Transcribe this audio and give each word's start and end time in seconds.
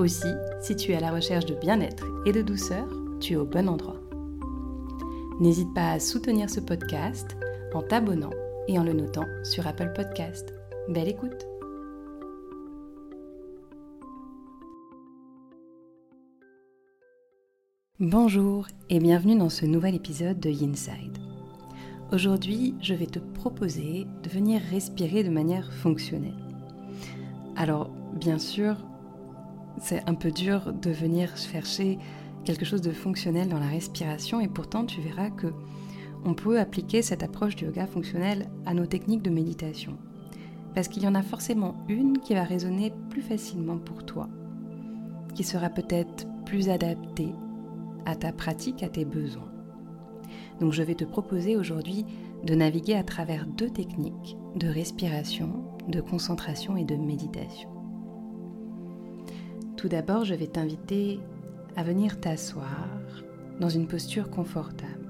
Aussi, 0.00 0.32
si 0.62 0.76
tu 0.76 0.92
es 0.92 0.96
à 0.96 1.00
la 1.00 1.12
recherche 1.12 1.44
de 1.44 1.54
bien-être 1.54 2.06
et 2.24 2.32
de 2.32 2.40
douceur, 2.40 2.88
tu 3.20 3.34
es 3.34 3.36
au 3.36 3.44
bon 3.44 3.68
endroit. 3.68 4.00
N'hésite 5.40 5.74
pas 5.74 5.90
à 5.90 6.00
soutenir 6.00 6.48
ce 6.48 6.60
podcast 6.60 7.36
en 7.74 7.82
t'abonnant 7.82 8.30
et 8.66 8.78
en 8.78 8.82
le 8.82 8.94
notant 8.94 9.26
sur 9.44 9.66
Apple 9.66 9.92
Podcast. 9.94 10.54
Belle 10.88 11.08
écoute 11.08 11.46
Bonjour 17.98 18.68
et 18.88 19.00
bienvenue 19.00 19.36
dans 19.36 19.50
ce 19.50 19.66
nouvel 19.66 19.94
épisode 19.94 20.40
de 20.40 20.48
Yinside. 20.48 21.18
Aujourd'hui, 22.10 22.74
je 22.80 22.94
vais 22.94 23.04
te 23.04 23.18
proposer 23.18 24.06
de 24.22 24.30
venir 24.30 24.62
respirer 24.70 25.24
de 25.24 25.28
manière 25.28 25.70
fonctionnelle. 25.74 26.42
Alors, 27.54 27.90
bien 28.14 28.38
sûr, 28.38 28.76
c'est 29.80 30.08
un 30.08 30.14
peu 30.14 30.30
dur 30.30 30.72
de 30.72 30.90
venir 30.90 31.36
chercher 31.36 31.98
quelque 32.44 32.64
chose 32.64 32.82
de 32.82 32.92
fonctionnel 32.92 33.48
dans 33.48 33.58
la 33.58 33.66
respiration 33.66 34.40
et 34.40 34.48
pourtant 34.48 34.84
tu 34.84 35.00
verras 35.00 35.30
que 35.30 35.48
on 36.24 36.34
peut 36.34 36.60
appliquer 36.60 37.00
cette 37.00 37.22
approche 37.22 37.56
du 37.56 37.64
yoga 37.64 37.86
fonctionnel 37.86 38.50
à 38.66 38.74
nos 38.74 38.84
techniques 38.84 39.22
de 39.22 39.30
méditation. 39.30 39.96
Parce 40.74 40.86
qu'il 40.86 41.02
y 41.02 41.08
en 41.08 41.14
a 41.14 41.22
forcément 41.22 41.74
une 41.88 42.18
qui 42.18 42.34
va 42.34 42.44
résonner 42.44 42.92
plus 43.08 43.22
facilement 43.22 43.78
pour 43.78 44.04
toi, 44.04 44.28
qui 45.34 45.44
sera 45.44 45.70
peut-être 45.70 46.26
plus 46.44 46.68
adaptée 46.68 47.32
à 48.04 48.16
ta 48.16 48.32
pratique, 48.32 48.82
à 48.82 48.88
tes 48.88 49.06
besoins. 49.06 49.50
Donc 50.60 50.74
je 50.74 50.82
vais 50.82 50.94
te 50.94 51.04
proposer 51.04 51.56
aujourd'hui 51.56 52.04
de 52.44 52.54
naviguer 52.54 52.94
à 52.94 53.02
travers 53.02 53.46
deux 53.46 53.70
techniques 53.70 54.36
de 54.56 54.68
respiration, 54.68 55.64
de 55.88 56.02
concentration 56.02 56.76
et 56.76 56.84
de 56.84 56.96
méditation. 56.96 57.79
Tout 59.80 59.88
d'abord, 59.88 60.26
je 60.26 60.34
vais 60.34 60.46
t'inviter 60.46 61.20
à 61.74 61.82
venir 61.82 62.20
t'asseoir 62.20 62.86
dans 63.60 63.70
une 63.70 63.86
posture 63.86 64.28
confortable. 64.28 65.08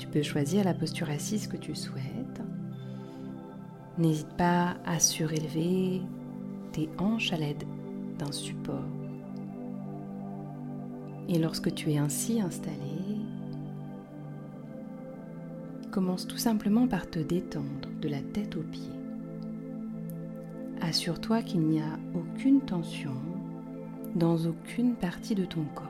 Tu 0.00 0.08
peux 0.08 0.24
choisir 0.24 0.64
la 0.64 0.74
posture 0.74 1.08
assise 1.08 1.46
que 1.46 1.56
tu 1.56 1.76
souhaites. 1.76 2.42
N'hésite 3.98 4.36
pas 4.36 4.78
à 4.84 4.98
surélever 4.98 6.02
tes 6.72 6.88
hanches 6.98 7.32
à 7.32 7.36
l'aide 7.36 7.62
d'un 8.18 8.32
support. 8.32 8.82
Et 11.28 11.38
lorsque 11.38 11.72
tu 11.72 11.92
es 11.92 11.98
ainsi 11.98 12.40
installé, 12.40 12.74
commence 15.92 16.26
tout 16.26 16.36
simplement 16.36 16.88
par 16.88 17.08
te 17.08 17.20
détendre 17.20 17.90
de 18.00 18.08
la 18.08 18.22
tête 18.22 18.56
aux 18.56 18.62
pieds. 18.62 18.97
Assure-toi 20.80 21.42
qu'il 21.42 21.60
n'y 21.60 21.80
a 21.80 21.98
aucune 22.14 22.60
tension 22.60 23.14
dans 24.14 24.36
aucune 24.46 24.94
partie 24.94 25.34
de 25.34 25.44
ton 25.44 25.64
corps. 25.74 25.86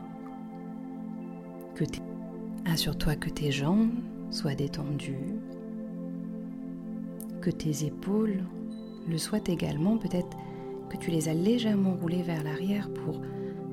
Assure-toi 2.66 3.16
que 3.16 3.31
tes 3.31 3.50
jambes 3.50 3.93
soient 4.31 4.54
détendues, 4.54 5.41
que 7.41 7.50
tes 7.50 7.87
épaules 7.87 8.43
le 9.09 9.16
soient 9.16 9.38
également, 9.47 9.97
peut-être 9.97 10.37
que 10.91 10.97
tu 10.97 11.10
les 11.10 11.28
as 11.28 11.34
légèrement 11.34 11.94
roulées 11.94 12.22
vers 12.22 12.43
l'arrière 12.44 12.91
pour 12.93 13.20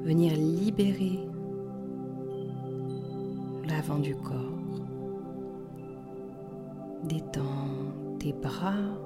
venir 0.03 0.33
libérer 0.33 1.19
l'avant 3.67 3.99
du 3.99 4.15
corps. 4.15 4.81
Détends 7.03 7.91
tes 8.19 8.33
bras, 8.33 8.97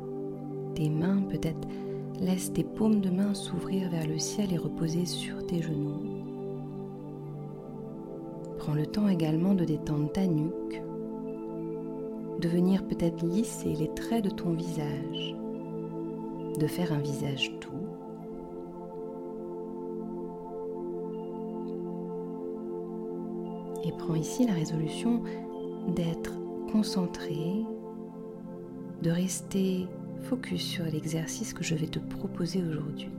tes 0.75 0.89
mains, 0.89 1.23
peut-être 1.29 1.67
Laisse 2.21 2.51
tes 2.51 2.65
paumes 2.65 2.99
de 2.99 3.09
main 3.09 3.33
s'ouvrir 3.33 3.89
vers 3.89 4.05
le 4.05 4.19
ciel 4.19 4.51
et 4.51 4.57
reposer 4.57 5.05
sur 5.05 5.45
tes 5.47 5.61
genoux. 5.61 6.03
Prends 8.57 8.73
le 8.73 8.85
temps 8.85 9.07
également 9.07 9.53
de 9.53 9.63
détendre 9.63 10.11
ta 10.11 10.27
nuque, 10.27 10.83
de 12.41 12.49
venir 12.49 12.85
peut-être 12.85 13.25
lisser 13.25 13.73
les 13.73 13.87
traits 13.93 14.25
de 14.25 14.29
ton 14.31 14.51
visage, 14.51 15.33
de 16.59 16.67
faire 16.67 16.91
un 16.91 16.99
visage 16.99 17.53
doux. 17.61 17.87
Et 23.85 23.93
prends 23.93 24.15
ici 24.15 24.45
la 24.45 24.53
résolution 24.53 25.23
d'être 25.95 26.33
concentré, 26.69 27.63
de 29.01 29.09
rester 29.09 29.87
focus 30.23 30.61
sur 30.61 30.85
l'exercice 30.85 31.53
que 31.53 31.63
je 31.63 31.75
vais 31.75 31.87
te 31.87 31.99
proposer 31.99 32.63
aujourd'hui. 32.63 33.09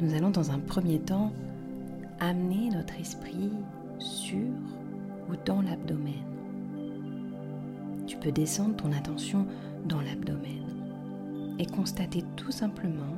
Nous 0.00 0.14
allons 0.14 0.30
dans 0.30 0.50
un 0.50 0.58
premier 0.58 0.98
temps 0.98 1.32
amener 2.20 2.70
notre 2.70 2.98
esprit 2.98 3.50
sur 3.98 4.38
ou 5.28 5.36
dans 5.44 5.62
l'abdomen. 5.62 6.24
Tu 8.06 8.16
peux 8.16 8.32
descendre 8.32 8.76
ton 8.76 8.92
attention 8.92 9.46
dans 9.86 10.00
l'abdomen 10.00 10.64
et 11.58 11.66
constater 11.66 12.24
tout 12.36 12.52
simplement 12.52 13.16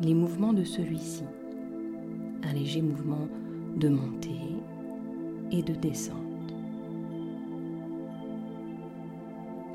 les 0.00 0.14
mouvements 0.14 0.52
de 0.52 0.64
celui-ci. 0.64 1.24
Un 2.42 2.52
léger 2.52 2.82
mouvement 2.82 3.28
de 3.76 3.88
montée 3.88 4.30
et 5.50 5.62
de 5.62 5.74
descente. 5.74 6.23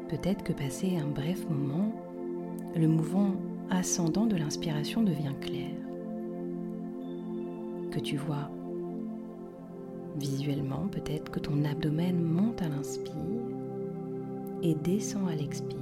Peut-être 0.10 0.44
que 0.44 0.54
passé 0.54 0.98
un 0.98 1.08
bref 1.08 1.48
moment, 1.50 1.94
le 2.76 2.88
mouvement 2.88 3.36
ascendant 3.70 4.26
de 4.26 4.36
l'inspiration 4.36 5.04
devient 5.04 5.36
clair. 5.40 5.70
Que 7.92 8.00
tu 8.00 8.18
vois 8.18 8.50
visuellement 10.18 10.88
peut-être 10.92 11.32
que 11.32 11.40
ton 11.40 11.64
abdomen 11.64 12.20
monte 12.20 12.62
à 12.64 12.70
l'inspire 12.70 13.14
et 14.64 14.74
descend 14.74 15.30
à 15.30 15.36
l'expire. 15.36 15.78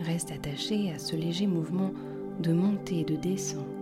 Reste 0.00 0.32
attaché 0.32 0.92
à 0.92 0.98
ce 0.98 1.16
léger 1.16 1.46
mouvement 1.46 1.92
de 2.40 2.52
montée 2.52 3.00
et 3.00 3.04
de 3.04 3.16
descente 3.16 3.81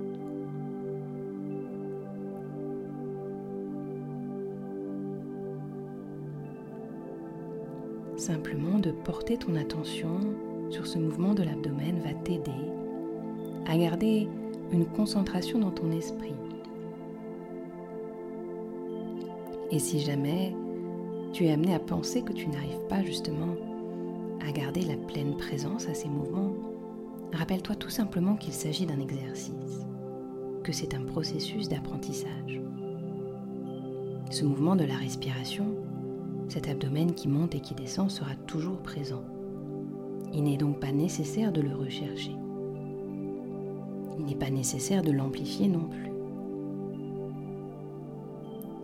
Simplement 8.31 8.79
de 8.79 8.93
porter 8.93 9.37
ton 9.39 9.57
attention 9.57 10.21
sur 10.71 10.87
ce 10.87 10.99
mouvement 11.01 11.35
de 11.35 11.43
l'abdomen 11.43 11.99
va 11.99 12.15
t'aider 12.15 12.53
à 13.67 13.77
garder 13.77 14.29
une 14.71 14.87
concentration 14.87 15.59
dans 15.59 15.73
ton 15.73 15.91
esprit. 15.91 16.37
Et 19.73 19.81
si 19.81 19.99
jamais 19.99 20.55
tu 21.33 21.47
es 21.47 21.53
amené 21.53 21.75
à 21.75 21.81
penser 21.81 22.23
que 22.23 22.33
tu 22.33 22.47
n'arrives 22.47 22.87
pas 22.89 23.03
justement 23.03 23.57
à 24.47 24.53
garder 24.53 24.83
la 24.83 24.97
pleine 24.97 25.37
présence 25.37 25.89
à 25.89 25.95
ces 25.95 26.09
mouvements, 26.09 26.55
rappelle-toi 27.33 27.75
tout 27.75 27.91
simplement 27.91 28.37
qu'il 28.37 28.55
s'agit 28.55 28.87
d'un 28.87 29.01
exercice, 29.01 29.85
que 30.63 30.71
c'est 30.71 30.95
un 30.95 31.03
processus 31.03 31.69
d'apprentissage. 31.69 32.61
Ce 34.31 34.45
mouvement 34.45 34.77
de 34.77 34.85
la 34.85 34.95
respiration 34.95 35.75
cet 36.51 36.69
abdomen 36.69 37.15
qui 37.15 37.29
monte 37.29 37.55
et 37.55 37.61
qui 37.61 37.75
descend 37.75 38.11
sera 38.11 38.35
toujours 38.47 38.79
présent. 38.79 39.23
Il 40.33 40.43
n'est 40.43 40.57
donc 40.57 40.81
pas 40.81 40.91
nécessaire 40.91 41.53
de 41.53 41.61
le 41.61 41.75
rechercher. 41.75 42.35
Il 44.19 44.25
n'est 44.25 44.35
pas 44.35 44.51
nécessaire 44.51 45.03
de 45.03 45.13
l'amplifier 45.13 45.69
non 45.69 45.85
plus. 45.85 46.11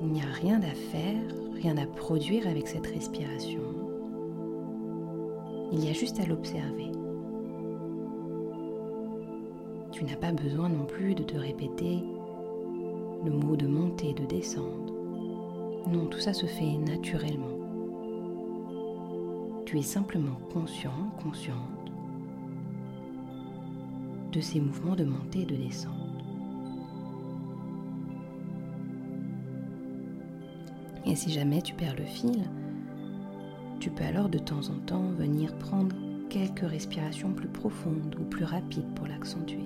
Il 0.01 0.09
n'y 0.13 0.21
a 0.21 0.33
rien 0.41 0.61
à 0.63 0.75
faire, 0.75 1.23
rien 1.55 1.77
à 1.77 1.87
produire 1.87 2.47
avec 2.47 2.69
cette 2.69 2.87
respiration. 2.87 3.63
Il 5.73 5.85
y 5.85 5.89
a 5.89 5.93
juste 5.93 6.21
à 6.21 6.27
l'observer. 6.27 6.93
Tu 9.91 10.05
n'as 10.05 10.17
pas 10.17 10.33
besoin 10.33 10.69
non 10.69 10.85
plus 10.85 11.17
de 11.17 11.25
te 11.25 11.37
répéter 11.37 12.05
le 13.25 13.33
mot 13.33 13.57
de 13.57 13.67
monter 13.67 14.13
de 14.13 14.25
descendre. 14.25 14.95
Non, 15.91 16.07
tout 16.07 16.21
ça 16.21 16.33
se 16.33 16.47
fait 16.47 16.77
naturellement. 16.77 17.56
Tu 19.67 19.79
es 19.79 19.83
simplement 19.83 20.39
conscient, 20.53 21.13
consciente 21.21 21.91
de 24.33 24.41
ces 24.41 24.61
mouvements 24.61 24.95
de 24.95 25.05
montée 25.05 25.41
et 25.41 25.45
de 25.45 25.57
descente. 25.57 25.93
Et 31.05 31.17
si 31.17 31.33
jamais 31.33 31.63
tu 31.63 31.75
perds 31.75 31.97
le 31.97 32.05
fil, 32.05 32.45
tu 33.81 33.91
peux 33.91 34.05
alors 34.05 34.29
de 34.29 34.39
temps 34.39 34.71
en 34.71 34.79
temps 34.87 35.11
venir 35.19 35.53
prendre 35.59 35.97
quelques 36.31 36.61
respirations 36.61 37.33
plus 37.33 37.49
profondes 37.49 38.17
ou 38.21 38.25
plus 38.25 38.45
rapides 38.45 38.95
pour 38.95 39.09
l'accentuer. 39.09 39.65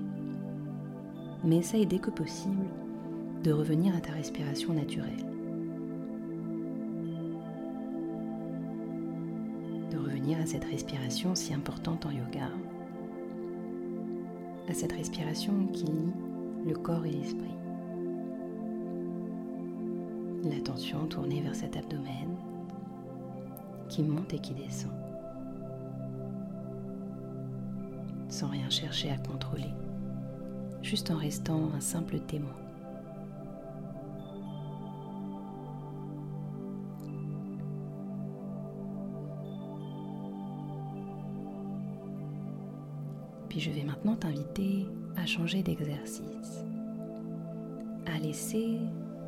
Mais 1.44 1.58
essaye 1.58 1.86
dès 1.86 1.98
que 1.98 2.10
possible 2.10 2.66
de 3.44 3.52
revenir 3.52 3.94
à 3.94 4.00
ta 4.00 4.12
respiration 4.12 4.72
naturelle. 4.72 5.29
À 10.38 10.46
cette 10.46 10.64
respiration 10.64 11.34
si 11.34 11.52
importante 11.52 12.06
en 12.06 12.10
yoga, 12.10 12.48
à 14.68 14.74
cette 14.74 14.92
respiration 14.92 15.66
qui 15.72 15.84
lie 15.84 16.12
le 16.66 16.74
corps 16.74 17.04
et 17.04 17.10
l'esprit. 17.10 17.54
L'attention 20.44 21.06
tournée 21.06 21.40
vers 21.40 21.54
cet 21.54 21.76
abdomen 21.76 22.36
qui 23.88 24.02
monte 24.02 24.32
et 24.34 24.38
qui 24.38 24.54
descend. 24.54 24.92
Sans 28.28 28.48
rien 28.48 28.70
chercher 28.70 29.10
à 29.10 29.18
contrôler, 29.18 29.74
juste 30.82 31.10
en 31.10 31.16
restant 31.16 31.70
un 31.74 31.80
simple 31.80 32.20
témoin. 32.20 32.59
Puis 43.50 43.58
je 43.58 43.70
vais 43.70 43.82
maintenant 43.82 44.14
t'inviter 44.14 44.86
à 45.16 45.26
changer 45.26 45.64
d'exercice, 45.64 46.64
à 48.06 48.16
laisser 48.20 48.78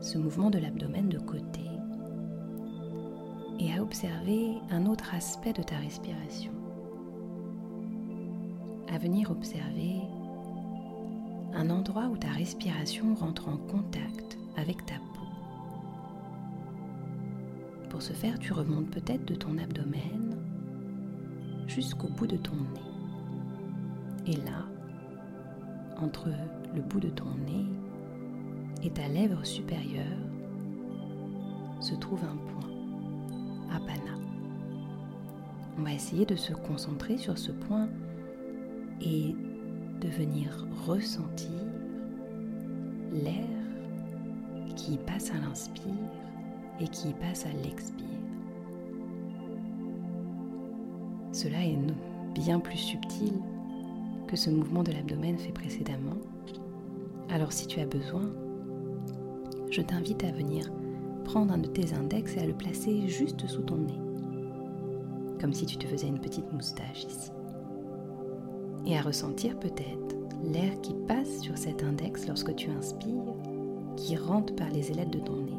ce 0.00 0.16
mouvement 0.16 0.48
de 0.48 0.58
l'abdomen 0.58 1.08
de 1.08 1.19
côté 1.19 1.60
et 3.58 3.74
à 3.74 3.82
observer 3.82 4.54
un 4.70 4.86
autre 4.86 5.12
aspect 5.12 5.52
de 5.52 5.62
ta 5.62 5.76
respiration. 5.76 6.52
À 8.88 8.98
venir 8.98 9.32
observer 9.32 10.00
un 11.52 11.69
endroit 11.69 12.06
où 12.06 12.16
ta 12.16 12.30
respiration 12.30 13.14
rentre 13.16 13.48
en 13.48 13.56
contact 13.56 14.38
avec 14.56 14.86
ta 14.86 14.94
peau. 14.94 15.26
Pour 17.90 18.02
ce 18.02 18.12
faire, 18.12 18.38
tu 18.38 18.52
remontes 18.52 18.90
peut-être 18.90 19.24
de 19.24 19.34
ton 19.34 19.58
abdomen 19.58 20.38
jusqu'au 21.66 22.08
bout 22.08 22.28
de 22.28 22.36
ton 22.36 22.54
nez. 22.54 22.92
Et 24.26 24.36
là, 24.36 24.66
entre 26.00 26.28
le 26.74 26.80
bout 26.80 27.00
de 27.00 27.08
ton 27.08 27.34
nez 27.46 27.66
et 28.82 28.90
ta 28.90 29.08
lèvre 29.08 29.44
supérieure, 29.44 30.04
se 31.80 31.94
trouve 31.96 32.22
un 32.24 32.36
point. 32.36 32.70
Apana. 33.74 34.16
On 35.78 35.82
va 35.82 35.92
essayer 35.92 36.24
de 36.26 36.36
se 36.36 36.52
concentrer 36.52 37.16
sur 37.16 37.38
ce 37.38 37.50
point 37.50 37.88
et 39.00 39.34
de 40.00 40.08
venir 40.08 40.66
ressentir 40.86 41.50
l'air 43.12 43.48
qui 44.76 44.98
passe 44.98 45.30
à 45.30 45.38
l'inspire 45.38 45.92
et 46.80 46.88
qui 46.88 47.12
passe 47.14 47.46
à 47.46 47.52
l'expire. 47.64 48.06
Cela 51.32 51.64
est 51.64 51.78
bien 52.34 52.60
plus 52.60 52.78
subtil 52.78 53.32
ce 54.37 54.50
mouvement 54.50 54.82
de 54.82 54.93
l'abdomen 54.93 55.38
fait 55.38 55.52
précédemment. 55.52 56.17
Alors 57.29 57.52
si 57.52 57.67
tu 57.67 57.81
as 57.81 57.87
besoin, 57.87 58.31
je 59.70 59.81
t'invite 59.81 60.25
à 60.25 60.32
venir 60.32 60.70
prendre 61.25 61.55
un 61.55 61.58
de 61.58 61.69
tes 61.69 61.94
index 61.94 62.37
et 62.37 62.40
à 62.40 62.46
le 62.46 62.52
placer 62.52 63.08
juste 63.08 63.46
sous 63.46 63.62
ton 63.62 63.76
nez, 63.76 64.00
comme 65.40 65.52
si 65.52 65.67
tu 65.67 65.76
te 65.76 65.87
faisais 65.87 66.08
une 66.08 66.20
petite 66.20 66.52
moustache 66.52 67.05
ici. 67.05 67.31
Et 68.87 68.99
à 68.99 69.02
ressentir 69.02 69.58
peut-être 69.58 70.17
l'air 70.43 70.81
qui 70.82 70.94
passe 71.06 71.40
sur 71.40 71.56
cet 71.56 71.82
index 71.82 72.26
lorsque 72.26 72.55
tu 72.55 72.70
inspires, 72.70 73.34
qui 73.96 74.17
rentre 74.17 74.55
par 74.55 74.69
les 74.70 74.90
ailettes 74.90 75.12
de 75.12 75.20
ton 75.20 75.37
nez. 75.37 75.52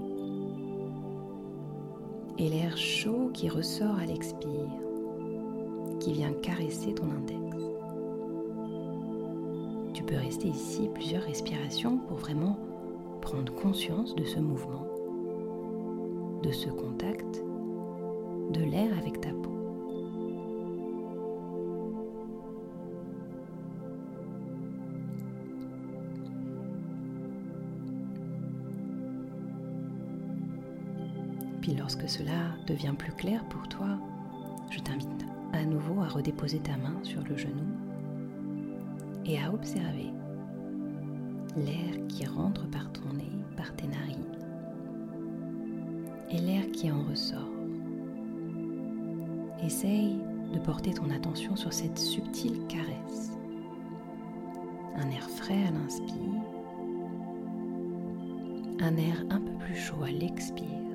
Et 2.38 2.50
l'air 2.50 2.76
chaud 2.78 3.30
qui 3.34 3.50
ressort 3.50 3.98
à 3.98 4.06
l'expire, 4.06 4.70
qui 6.00 6.14
vient 6.14 6.34
caresser 6.34 6.94
ton 6.94 7.10
index. 7.10 7.43
Tu 10.06 10.16
peux 10.16 10.20
rester 10.20 10.50
ici 10.50 10.90
plusieurs 10.94 11.24
respirations 11.24 11.98
pour 11.98 12.18
vraiment 12.18 12.60
prendre 13.22 13.54
conscience 13.54 14.14
de 14.16 14.26
ce 14.26 14.38
mouvement 14.38 14.86
de 16.44 16.52
ce 16.52 16.68
contact 16.70 17.42
de 18.52 18.64
l'air 18.66 18.98
avec 18.98 19.22
ta 19.22 19.30
peau. 19.30 19.56
Puis 31.62 31.76
lorsque 31.76 32.10
cela 32.10 32.58
devient 32.68 32.94
plus 32.98 33.14
clair 33.14 33.46
pour 33.46 33.70
toi, 33.70 33.98
je 34.70 34.80
t'invite 34.80 35.08
à 35.54 35.64
nouveau 35.64 36.02
à 36.02 36.10
redéposer 36.10 36.60
ta 36.60 36.76
main 36.76 37.00
sur 37.04 37.24
le 37.24 37.38
genou 37.38 37.83
et 39.26 39.40
à 39.40 39.52
observer 39.54 40.12
l'air 41.56 42.08
qui 42.08 42.26
rentre 42.26 42.68
par 42.70 42.92
ton 42.92 43.14
nez, 43.14 43.32
par 43.56 43.74
tes 43.76 43.88
narines 43.88 44.34
et 46.34 46.38
l'air 46.40 46.70
qui 46.72 46.92
en 46.92 47.04
ressort. 47.04 47.50
Essaye 49.64 50.18
de 50.52 50.60
porter 50.60 50.94
ton 50.94 51.10
attention 51.12 51.56
sur 51.56 51.72
cette 51.72 51.98
subtile 51.98 52.66
caresse. 52.68 53.32
Un 54.96 55.10
air 55.10 55.30
frais 55.30 55.64
à 55.68 55.72
l'inspire, 55.72 56.16
un 58.80 58.98
air 58.98 59.24
un 59.30 59.40
peu 59.40 59.52
plus 59.60 59.76
chaud 59.76 60.04
à 60.04 60.12
l'expire. 60.12 60.93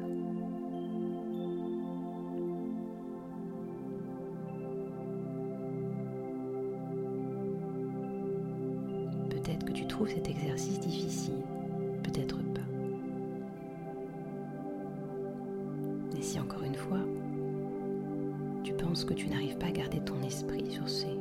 Tu 18.69 18.75
penses 18.75 19.03
que 19.03 19.15
tu 19.15 19.29
n'arrives 19.29 19.57
pas 19.57 19.69
à 19.69 19.71
garder 19.71 19.99
ton 20.01 20.21
esprit 20.23 20.71
sur 20.71 20.87
ces 20.87 21.17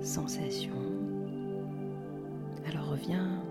sensations, 0.00 0.72
alors 2.66 2.90
reviens 2.90 3.44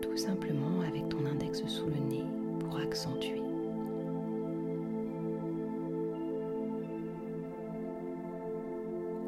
tout 0.00 0.16
simplement 0.16 0.80
avec 0.86 1.08
ton 1.08 1.26
index 1.26 1.66
sous 1.66 1.86
le 1.86 1.96
nez 1.96 2.24
pour 2.60 2.76
accentuer. 2.76 3.42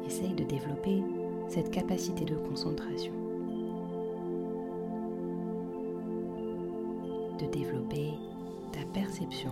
Essaye 0.05 0.33
de 0.33 0.45
développer 0.45 1.03
cette 1.49 1.71
capacité 1.71 2.23
de 2.23 2.35
concentration. 2.35 3.11
De 7.37 7.47
développer 7.51 8.13
ta 8.71 8.85
perception. 8.93 9.51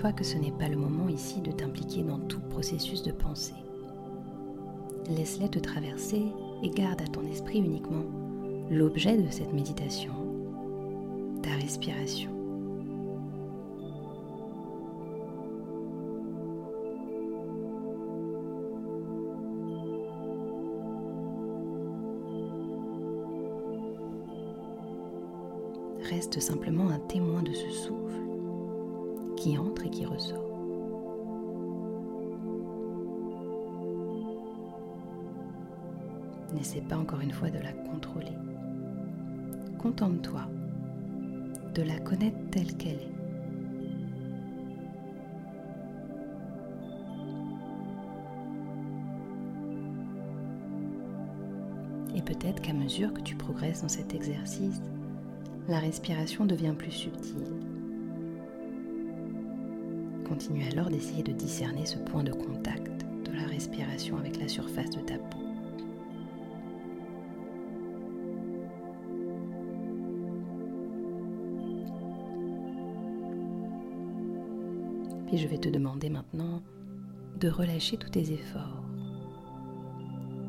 Rappelle-toi 0.00 0.18
que 0.18 0.24
ce 0.24 0.38
n'est 0.38 0.52
pas 0.52 0.68
le 0.68 0.76
moment 0.76 1.10
ici 1.10 1.42
de 1.42 1.52
t'impliquer 1.52 2.02
dans 2.02 2.18
tout 2.20 2.40
processus 2.40 3.02
de 3.02 3.12
pensée. 3.12 3.54
Laisse-les 5.10 5.50
te 5.50 5.58
traverser 5.58 6.24
et 6.62 6.70
garde 6.70 7.02
à 7.02 7.06
ton 7.06 7.26
esprit 7.26 7.58
uniquement 7.58 8.04
l'objet 8.70 9.18
de 9.18 9.30
cette 9.30 9.52
méditation, 9.52 10.12
ta 11.42 11.50
respiration. 11.50 12.30
reste 26.02 26.40
simplement 26.40 26.88
un 26.88 26.98
témoin 26.98 27.40
de 27.40 27.52
ce 27.52 27.70
souffle 27.70 28.19
qui 29.40 29.56
entre 29.56 29.86
et 29.86 29.90
qui 29.90 30.04
ressort. 30.04 30.44
N'essaie 36.52 36.82
pas 36.82 36.98
encore 36.98 37.22
une 37.22 37.32
fois 37.32 37.48
de 37.48 37.58
la 37.58 37.72
contrôler. 37.72 38.36
Contente-toi 39.78 40.42
de 41.74 41.82
la 41.82 41.98
connaître 42.00 42.36
telle 42.50 42.76
qu'elle 42.76 42.96
est. 42.96 43.14
Et 52.14 52.20
peut-être 52.20 52.60
qu'à 52.60 52.74
mesure 52.74 53.14
que 53.14 53.22
tu 53.22 53.36
progresses 53.36 53.80
dans 53.80 53.88
cet 53.88 54.14
exercice, 54.14 54.82
la 55.66 55.78
respiration 55.78 56.44
devient 56.44 56.74
plus 56.76 56.90
subtile. 56.90 57.69
Continue 60.30 60.62
alors 60.70 60.88
d'essayer 60.88 61.24
de 61.24 61.32
discerner 61.32 61.84
ce 61.84 61.98
point 61.98 62.22
de 62.22 62.30
contact 62.32 63.04
de 63.24 63.32
la 63.32 63.48
respiration 63.48 64.16
avec 64.16 64.38
la 64.38 64.46
surface 64.46 64.90
de 64.90 65.00
ta 65.00 65.18
peau. 65.18 65.38
Puis 75.26 75.38
je 75.38 75.48
vais 75.48 75.58
te 75.58 75.68
demander 75.68 76.10
maintenant 76.10 76.62
de 77.40 77.48
relâcher 77.48 77.96
tous 77.96 78.10
tes 78.10 78.32
efforts, 78.32 78.84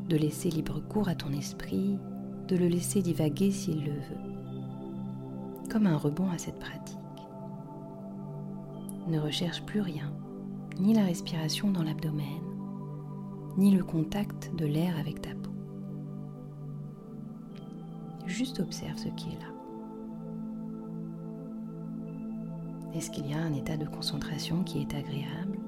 de 0.08 0.16
laisser 0.16 0.50
libre 0.50 0.80
cours 0.88 1.08
à 1.08 1.16
ton 1.16 1.32
esprit, 1.32 1.98
de 2.46 2.54
le 2.54 2.68
laisser 2.68 3.02
divaguer 3.02 3.50
s'il 3.50 3.84
le 3.84 3.94
veut, 3.94 5.68
comme 5.72 5.88
un 5.88 5.96
rebond 5.96 6.30
à 6.30 6.38
cette 6.38 6.60
pratique. 6.60 7.01
Ne 9.08 9.18
recherche 9.18 9.62
plus 9.64 9.80
rien, 9.80 10.12
ni 10.78 10.94
la 10.94 11.04
respiration 11.04 11.70
dans 11.70 11.82
l'abdomen, 11.82 12.24
ni 13.56 13.70
le 13.72 13.82
contact 13.82 14.54
de 14.54 14.64
l'air 14.64 14.96
avec 14.98 15.20
ta 15.20 15.30
peau. 15.30 15.50
Juste 18.26 18.60
observe 18.60 18.96
ce 18.96 19.08
qui 19.08 19.30
est 19.30 19.40
là. 19.40 19.52
Est-ce 22.94 23.10
qu'il 23.10 23.28
y 23.28 23.34
a 23.34 23.38
un 23.38 23.54
état 23.54 23.76
de 23.76 23.86
concentration 23.86 24.62
qui 24.62 24.80
est 24.80 24.94
agréable? 24.94 25.58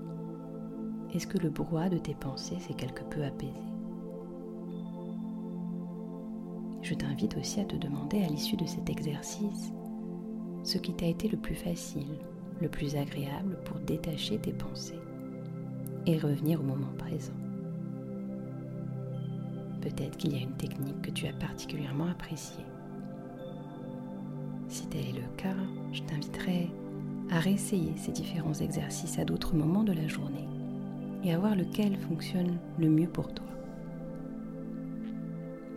Est-ce 1.13 1.27
que 1.27 1.39
le 1.39 1.51
brouhaha 1.51 1.89
de 1.89 1.99
tes 1.99 2.15
pensées 2.15 2.59
s'est 2.61 2.75
quelque 2.75 3.05
peu 3.05 3.25
apaisé? 3.25 3.53
Je 6.83 6.95
t'invite 6.95 7.37
aussi 7.39 7.61
à 7.61 7.65
te 7.65 7.77
demander 7.77 8.23
à 8.23 8.29
l'issue 8.29 8.57
de 8.57 8.67
cet 8.67 8.91
exercice 8.91 9.73
ce 10.65 10.79
qui 10.79 10.95
t'a 10.95 11.07
été 11.07 11.29
le 11.29 11.39
plus 11.39 11.55
facile, 11.55 12.19
le 12.61 12.69
plus 12.69 12.97
agréable 12.97 13.59
pour 13.65 13.79
détacher 13.81 14.39
tes 14.39 14.53
pensées 14.53 15.01
et 16.07 16.19
revenir 16.19 16.61
au 16.61 16.65
moment 16.65 16.93
présent. 16.99 17.33
Peut-être 19.81 20.17
qu'il 20.17 20.35
y 20.35 20.39
a 20.39 20.43
une 20.43 20.57
technique 20.57 21.03
que 21.03 21.11
tu 21.11 21.27
as 21.27 21.33
particulièrement 21.33 22.07
appréciée. 22.07 22.65
Si 24.69 24.87
tel 24.89 25.03
est 25.03 25.13
le 25.13 25.37
cas, 25.37 25.57
je 25.93 26.03
t'inviterai 26.03 26.71
à 27.31 27.39
réessayer 27.39 27.93
ces 27.97 28.13
différents 28.13 28.55
exercices 28.55 29.19
à 29.19 29.25
d'autres 29.25 29.55
moments 29.55 29.85
de 29.85 29.93
la 29.93 30.09
journée 30.09 30.49
et 31.23 31.33
à 31.33 31.39
voir 31.39 31.55
lequel 31.55 31.97
fonctionne 31.97 32.59
le 32.79 32.89
mieux 32.89 33.09
pour 33.09 33.33
toi. 33.33 33.47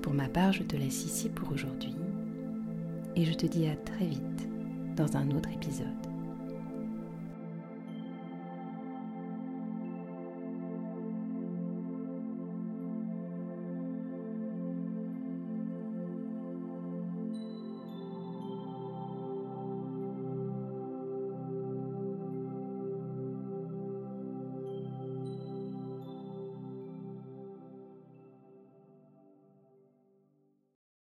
Pour 0.01 0.13
ma 0.13 0.29
part, 0.29 0.53
je 0.53 0.63
te 0.63 0.75
laisse 0.75 1.05
ici 1.05 1.29
pour 1.29 1.51
aujourd'hui 1.51 1.95
et 3.15 3.25
je 3.25 3.33
te 3.33 3.45
dis 3.45 3.67
à 3.67 3.75
très 3.75 4.05
vite 4.05 4.47
dans 4.95 5.17
un 5.17 5.31
autre 5.31 5.49
épisode. 5.51 6.06